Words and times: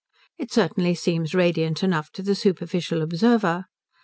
It 0.39 0.51
certainly 0.51 0.95
seems 0.95 1.35
radiant 1.35 1.83
enough 1.83 2.09
to 2.13 2.23
the 2.23 2.33
superficial 2.33 3.03
observer. 3.03 3.65